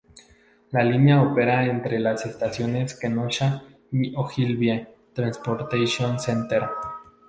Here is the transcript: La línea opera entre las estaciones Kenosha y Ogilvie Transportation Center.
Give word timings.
La 0.71 0.81
línea 0.83 1.21
opera 1.21 1.63
entre 1.65 1.99
las 1.99 2.25
estaciones 2.25 2.97
Kenosha 2.97 3.61
y 3.91 4.15
Ogilvie 4.15 4.87
Transportation 5.13 6.19
Center. 6.19 6.63